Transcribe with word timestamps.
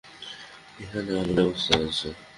এখানে 0.81 1.11
আলোর 1.13 1.35
ব্যবস্থা 1.37 1.73
আছে। 1.87 2.09